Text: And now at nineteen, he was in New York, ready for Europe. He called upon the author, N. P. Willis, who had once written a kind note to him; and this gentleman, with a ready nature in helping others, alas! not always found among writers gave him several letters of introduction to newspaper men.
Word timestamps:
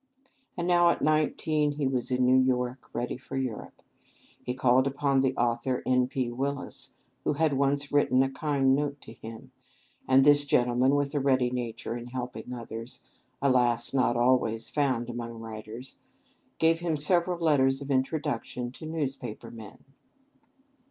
And 0.57 0.67
now 0.67 0.89
at 0.89 1.03
nineteen, 1.03 1.73
he 1.73 1.85
was 1.85 2.09
in 2.09 2.25
New 2.25 2.39
York, 2.39 2.89
ready 2.91 3.17
for 3.17 3.37
Europe. 3.37 3.83
He 4.41 4.55
called 4.55 4.87
upon 4.87 5.21
the 5.21 5.35
author, 5.35 5.83
N. 5.85 6.07
P. 6.07 6.31
Willis, 6.31 6.95
who 7.23 7.33
had 7.33 7.53
once 7.53 7.91
written 7.93 8.23
a 8.23 8.29
kind 8.31 8.73
note 8.73 8.99
to 9.01 9.13
him; 9.13 9.51
and 10.07 10.23
this 10.23 10.43
gentleman, 10.43 10.95
with 10.95 11.13
a 11.13 11.19
ready 11.19 11.51
nature 11.51 11.95
in 11.95 12.07
helping 12.07 12.51
others, 12.51 13.03
alas! 13.43 13.93
not 13.93 14.17
always 14.17 14.69
found 14.71 15.07
among 15.07 15.33
writers 15.33 15.97
gave 16.57 16.79
him 16.79 16.97
several 16.97 17.37
letters 17.37 17.79
of 17.79 17.91
introduction 17.91 18.71
to 18.71 18.87
newspaper 18.87 19.51
men. 19.51 19.83